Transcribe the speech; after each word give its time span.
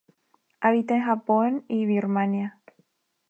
Habita 0.61 0.95
en 0.95 1.03
Japón 1.03 1.63
y 1.67 1.85
Birmania. 1.85 2.59